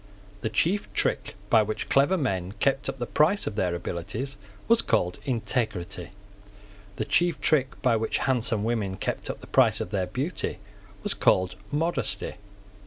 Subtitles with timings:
[0.41, 4.35] The chief trick by which clever men kept up the price of their abilities
[4.67, 6.09] was called integrity.
[6.95, 10.57] The chief trick by which handsome women kept up the price of their beauty
[11.03, 12.37] was called modesty.